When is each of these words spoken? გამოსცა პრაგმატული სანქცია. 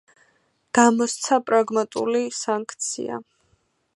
გამოსცა 0.77 1.37
პრაგმატული 1.51 2.23
სანქცია. 2.39 3.23